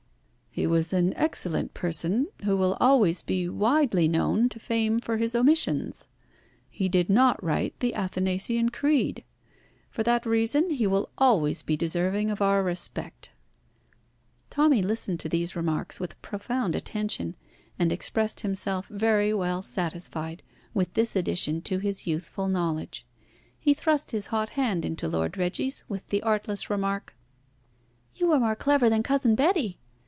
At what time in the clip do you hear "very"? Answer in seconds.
18.87-19.33